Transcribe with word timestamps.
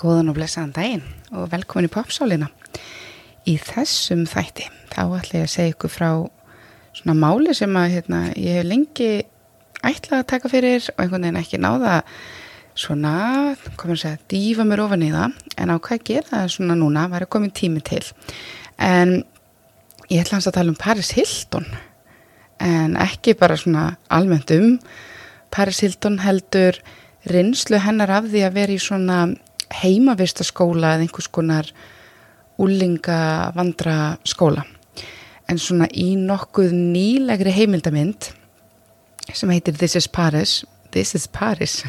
Góðan 0.00 0.30
og 0.32 0.36
blessaðan 0.38 0.70
daginn 0.72 1.02
og 1.36 1.50
velkomin 1.52 1.90
í 1.90 1.92
popsálina. 1.92 2.46
Í 3.44 3.58
þessum 3.60 4.22
þætti 4.28 4.68
þá 4.88 5.02
ætla 5.18 5.40
ég 5.42 5.44
að 5.44 5.50
segja 5.52 5.72
ykkur 5.74 5.92
frá 5.92 6.10
svona 6.96 7.16
máli 7.18 7.52
sem 7.56 7.76
að 7.76 7.96
hérna, 7.96 8.20
ég 8.32 8.60
hef 8.60 8.68
lengi 8.68 9.10
ætlað 9.84 10.22
að 10.22 10.30
taka 10.32 10.50
fyrir 10.52 10.86
og 10.94 11.02
einhvern 11.04 11.26
veginn 11.26 11.40
ekki 11.40 11.60
náða 11.60 11.98
svona, 12.80 13.12
komur 13.76 13.98
að 13.98 14.02
segja, 14.06 14.20
dífa 14.32 14.64
mér 14.68 14.84
ofan 14.86 15.04
í 15.04 15.10
það 15.12 15.36
en 15.60 15.74
á 15.74 15.76
hvað 15.76 15.98
að 15.98 16.06
gera 16.08 16.40
svona 16.54 16.78
núna 16.80 17.04
var 17.12 17.26
að 17.26 17.32
komin 17.36 17.52
tími 17.52 17.84
til. 17.84 18.02
En 18.80 19.18
ég 20.08 20.22
ætla 20.22 20.38
hans 20.38 20.48
að 20.48 20.56
tala 20.56 20.72
um 20.72 20.80
Paris 20.80 21.12
Hilton 21.18 21.68
en 22.60 22.96
ekki 23.00 23.36
bara 23.36 23.60
svona 23.60 23.90
almennt 24.08 24.52
um 24.56 24.78
Paris 25.52 25.84
Hilton 25.84 26.20
heldur 26.24 26.80
reynslu 27.28 27.80
hennar 27.84 28.16
af 28.16 28.32
því 28.32 28.48
að 28.48 28.56
vera 28.56 28.76
í 28.76 28.80
svona 28.80 29.20
heimavistaskóla 29.82 30.96
eða 30.96 31.06
einhvers 31.06 31.30
konar 31.32 31.70
úlinga 32.60 33.52
vandra 33.56 34.16
skóla 34.28 34.66
en 35.50 35.58
svona 35.58 35.88
í 35.90 36.12
nokkuð 36.20 36.74
nýlegri 36.74 37.54
heimildamind 37.54 38.30
sem 39.32 39.50
heitir 39.54 39.78
This 39.78 39.96
is 39.96 40.08
Paris 40.08 40.60
This 40.90 41.14
is 41.14 41.26
Paris 41.28 41.80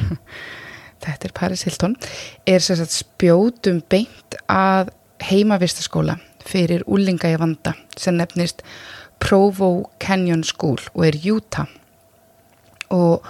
þetta 1.04 1.28
er 1.28 1.36
Paris 1.38 1.66
Hilton 1.68 1.98
er 2.48 2.64
sér 2.64 2.84
að 2.86 2.96
spjótum 3.02 3.82
beint 3.90 4.38
að 4.48 4.94
heimavistaskóla 5.22 6.18
fyrir 6.46 6.84
úlinga 6.90 7.30
í 7.32 7.38
vanda 7.40 7.76
sem 7.98 8.18
nefnist 8.18 8.64
Provo 9.22 9.92
Canyon 10.02 10.44
School 10.44 10.80
og 10.96 11.06
er 11.06 11.18
Utah. 11.30 11.70
Og 12.90 13.26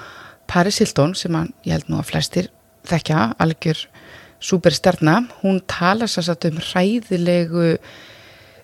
Paris 0.48 0.80
Hilton 0.82 1.14
sem 1.16 1.36
að, 1.36 1.52
ég 1.68 1.76
held 1.76 1.92
nú 1.92 2.00
að 2.00 2.10
flestir 2.14 2.50
þekkja 2.88 3.32
algjör 3.44 3.84
superstjarnar, 4.42 5.28
hún 5.44 5.62
tala 5.70 6.08
sérsagt 6.10 6.48
um 6.50 6.60
hræðilegu 6.62 7.76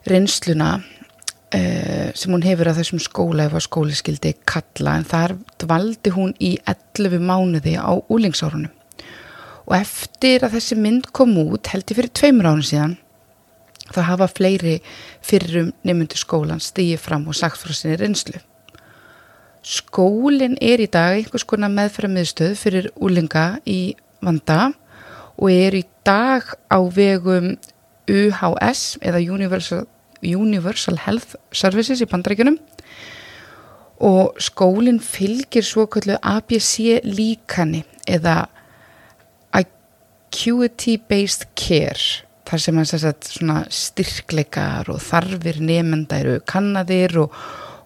reynsluna 0.07 0.77
uh, 0.79 2.09
sem 2.17 2.33
hún 2.33 2.45
hefur 2.45 2.71
að 2.71 2.81
þessum 2.81 3.03
skóla 3.03 3.47
ef 3.47 3.57
að 3.57 3.67
skóli 3.67 3.97
skildi 3.97 4.33
kalla 4.47 4.97
en 4.97 5.07
þar 5.07 5.37
dvaldi 5.61 6.13
hún 6.15 6.33
í 6.41 6.55
11 6.65 7.21
mánuði 7.21 7.77
á 7.77 7.93
úlingsárunum 8.09 8.73
og 9.67 9.75
eftir 9.75 10.45
að 10.47 10.57
þessi 10.57 10.77
mynd 10.79 11.11
kom 11.15 11.35
út 11.41 11.73
held 11.73 11.89
ég 11.91 11.99
fyrir 11.99 12.13
tveimur 12.15 12.47
ánum 12.47 12.65
síðan 12.65 12.95
þá 13.91 14.01
hafa 14.11 14.27
fleiri 14.31 14.77
fyrrum 15.25 15.71
nefnundu 15.87 16.19
skólan 16.19 16.63
stíði 16.63 16.97
fram 17.01 17.27
og 17.27 17.37
sagt 17.37 17.59
frá 17.61 17.73
sinni 17.75 17.97
reynslu. 17.99 18.39
Skólinn 19.67 20.57
er 20.63 20.83
í 20.83 20.89
dag 20.91 21.17
einhvers 21.17 21.45
konar 21.47 21.71
meðframiðstöð 21.73 22.55
fyrir 22.59 22.89
úlinga 23.03 23.57
í 23.67 23.95
vanda 24.23 24.71
og 25.37 25.51
er 25.53 25.77
í 25.77 25.83
dag 26.07 26.43
á 26.69 26.79
vegum 26.81 27.55
UHS 28.07 28.97
eða 29.03 29.21
Universal, 29.21 29.85
Universal 30.23 30.97
Health 31.05 31.35
Services 31.51 32.01
í 32.01 32.09
bandarækjunum 32.09 32.57
og 34.07 34.37
skólinn 34.41 34.99
fylgir 35.01 35.65
svo 35.65 35.87
kallu 35.89 36.17
ABC 36.21 37.01
líkani 37.05 37.83
eða 38.07 38.45
Acuity 39.57 40.97
Based 41.01 41.47
Care 41.57 42.25
þar 42.47 42.63
sem 42.63 42.77
hann 42.79 43.65
styrkleikar 43.73 44.89
og 44.93 45.01
þarfir 45.03 45.59
nefnda 45.59 46.21
eru 46.21 46.37
kannadir 46.47 47.17
og, 47.23 47.33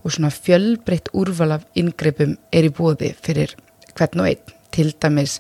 og 0.04 0.12
fjölbreytt 0.12 1.10
úrval 1.18 1.56
af 1.58 1.66
yngreipum 1.78 2.36
er 2.52 2.68
í 2.68 2.74
bóði 2.74 3.16
fyrir 3.24 3.56
hvern 3.96 4.22
og 4.22 4.30
einn. 4.30 4.58
Til 4.72 4.94
dæmis 5.02 5.40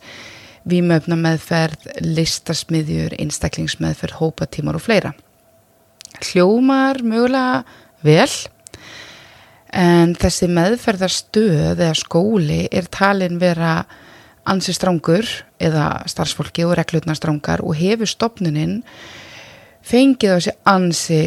výmöfna 0.69 1.17
meðferð, 1.17 1.87
listasmiðjur, 2.05 3.15
einstaklingsmeðferð, 3.21 4.17
hópatímar 4.19 4.77
og 4.77 4.85
fleira. 4.85 5.13
Hljómar 6.21 7.01
mögulega 7.01 7.63
vel 8.05 8.29
en 9.71 10.13
þessi 10.19 10.49
meðferðarstöð 10.51 11.79
eða 11.79 11.93
skóli 11.97 12.65
er 12.69 12.89
talin 12.91 13.39
vera 13.41 13.81
ansi 14.51 14.73
strángur 14.75 15.27
eða 15.61 16.03
starfsfólki 16.09 16.65
og 16.65 16.75
reglutna 16.79 17.15
strángar 17.17 17.63
og 17.63 17.77
hefur 17.79 18.09
stopnuninn 18.09 18.81
fengið 19.85 20.33
á 20.33 20.37
þessi 20.37 20.55
ansi 20.69 21.21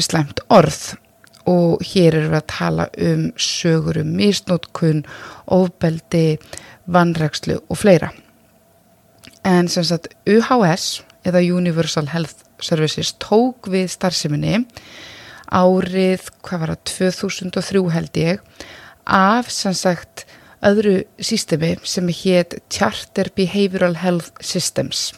slemt 0.00 0.42
orð 0.48 0.94
og 1.50 1.84
hér 1.84 2.16
erum 2.16 2.32
við 2.34 2.40
að 2.40 2.50
tala 2.52 2.88
um 3.10 3.22
sögur 3.40 4.00
um 4.00 4.10
misnótkun, 4.16 5.04
ofbeldi, 5.50 6.38
vannrækslu 6.90 7.60
og 7.66 7.80
fleira 7.80 8.10
en 9.46 9.68
sem 9.68 9.86
sagt 9.86 10.10
UHS 10.28 11.00
eða 11.26 11.42
Universal 11.44 12.08
Health 12.12 12.46
Services 12.64 13.14
tók 13.22 13.70
við 13.72 13.88
starfseminni 13.92 14.64
árið, 15.50 16.28
hvað 16.44 16.62
var 16.62 16.74
það, 16.74 16.82
2003 16.92 17.84
held 17.94 18.20
ég 18.20 18.42
af 19.10 19.48
sem 19.50 19.74
sagt 19.74 20.26
öðru 20.66 21.00
sístemi 21.18 21.74
sem 21.88 22.10
hétt 22.12 22.60
Charter 22.70 23.30
Behavioral 23.34 23.96
Health 23.98 24.44
Systems. 24.44 25.08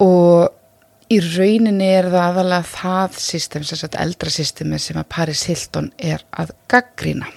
Og 0.00 0.48
í 1.12 1.20
rauninni 1.20 1.90
er 1.90 2.08
það 2.08 2.24
aðalega 2.24 2.70
það 2.70 3.20
system, 3.20 3.66
sem 3.66 3.82
sagt 3.82 4.00
eldra 4.00 4.32
systemi 4.32 4.80
sem 4.80 4.98
að 5.00 5.10
Paris 5.12 5.44
Hilton 5.50 5.92
er 5.98 6.24
að 6.32 6.54
gaggrina 6.70 7.28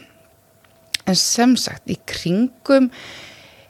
en 1.10 1.18
sem 1.20 1.56
sagt 1.60 1.92
í 1.92 1.98
kringum 2.08 2.90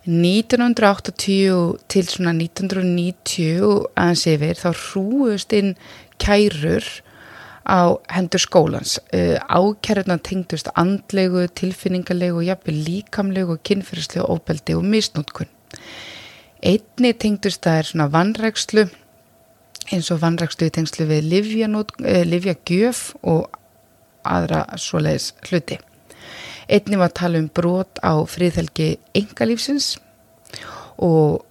1980 0.08 1.80
til 1.88 2.08
svona 2.12 2.34
1990 2.36 3.88
aðeins 3.96 4.25
yfir 4.28 4.59
þá 4.59 4.69
hrúust 4.72 5.56
inn 5.56 5.75
kærur 6.19 6.88
á 7.64 7.96
hendur 8.12 8.44
skólans. 8.44 8.97
Uh, 9.16 9.40
ákærurna 9.47 10.18
tengdust 10.19 10.68
andlegu, 10.75 11.46
tilfinningarlegu 11.56 12.44
jafnveg 12.44 12.81
líkamlegu, 12.88 13.60
kynferðslegu 13.63 14.27
óbeldi 14.27 14.75
og 14.75 14.83
misnótkun 14.83 15.48
einni 16.63 17.12
tengdust 17.19 17.63
það 17.66 17.80
er 17.80 17.89
svona 17.89 18.10
vannrækslu 18.12 18.86
eins 19.92 20.10
og 20.13 20.22
vannrækslu 20.22 20.69
tengslu 20.72 21.07
við 21.10 21.25
livjagjöf 22.31 23.01
uh, 23.19 23.33
og 23.33 23.60
aðra 24.24 24.63
svoleiðis 24.80 25.33
hluti. 25.50 25.77
Einni 26.72 26.95
var 26.95 27.12
að 27.12 27.18
tala 27.19 27.42
um 27.44 27.50
brot 27.51 28.00
á 28.00 28.16
friðhelgi 28.24 28.94
engalífsins 29.19 29.98
og 31.03 31.44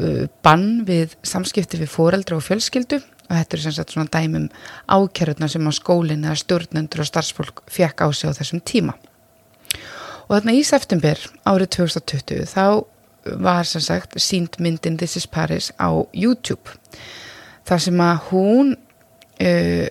uh, 0.00 0.26
bann 0.44 0.84
við 0.88 1.16
samskipti 1.26 1.80
við 1.80 1.92
foreldra 1.92 2.38
og 2.38 2.46
fjölskyldu 2.46 3.00
og 3.30 3.36
þetta 3.36 3.56
er 3.56 3.62
sem 3.64 3.74
sagt 3.76 3.94
svona 3.94 4.10
dæmum 4.10 4.48
ákjörðuna 4.90 5.48
sem 5.50 5.68
á 5.70 5.72
skólinn 5.74 6.26
eða 6.26 6.40
stjórnendur 6.42 7.04
og 7.04 7.10
starfsfólk 7.10 7.62
fekk 7.70 8.02
á 8.02 8.08
sig 8.10 8.32
á 8.32 8.38
þessum 8.40 8.62
tíma. 8.66 8.96
Og 10.26 10.34
þarna 10.34 10.56
í 10.58 10.64
september 10.66 11.20
árið 11.46 11.70
2020 11.78 12.50
þá 12.50 12.64
var 13.38 13.68
sem 13.68 13.82
sagt 13.84 14.18
sínd 14.22 14.58
myndin 14.58 14.98
This 14.98 15.16
is 15.16 15.26
Paris 15.26 15.70
á 15.78 15.90
YouTube 16.14 16.74
þar 17.68 17.82
sem 17.84 18.02
að 18.02 18.22
hún 18.30 18.74
uh, 18.74 19.86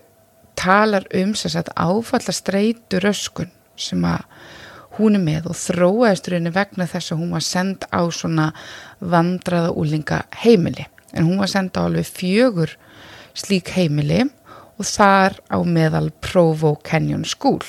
talar 0.59 1.05
um 1.15 1.35
sem 1.37 1.53
sagt 1.53 1.71
áfallastreitu 1.75 2.99
röskun 3.03 3.51
sem 3.79 4.03
að 4.03 4.25
hún 4.99 5.17
er 5.17 5.23
með 5.23 5.49
og 5.51 5.57
þróaðist 5.57 6.29
rauninni 6.29 6.53
vegna 6.55 6.87
þess 6.89 7.13
að 7.13 7.21
hún 7.23 7.35
var 7.37 7.45
send 7.45 7.85
á 7.89 8.01
svona 8.11 8.49
vandraða 8.99 9.71
úlinga 9.79 10.23
heimili 10.43 10.87
en 11.13 11.25
hún 11.25 11.39
var 11.41 11.51
send 11.51 11.77
á 11.79 11.87
alveg 11.87 12.07
fjögur 12.07 12.75
slík 13.37 13.71
heimili 13.77 14.25
og 14.79 14.87
þar 14.87 15.39
á 15.47 15.57
meðal 15.63 16.09
Provo 16.23 16.75
Canyon 16.83 17.25
School 17.27 17.63